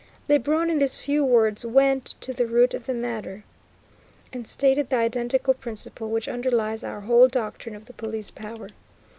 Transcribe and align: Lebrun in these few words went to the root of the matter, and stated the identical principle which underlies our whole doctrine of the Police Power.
Lebrun 0.27 0.71
in 0.71 0.79
these 0.79 0.97
few 0.97 1.23
words 1.23 1.63
went 1.63 2.15
to 2.21 2.33
the 2.33 2.47
root 2.47 2.73
of 2.73 2.87
the 2.87 2.93
matter, 2.95 3.43
and 4.33 4.47
stated 4.47 4.89
the 4.89 4.95
identical 4.95 5.53
principle 5.53 6.09
which 6.09 6.27
underlies 6.27 6.83
our 6.83 7.01
whole 7.01 7.27
doctrine 7.27 7.75
of 7.75 7.85
the 7.85 7.93
Police 7.93 8.31
Power. 8.31 8.69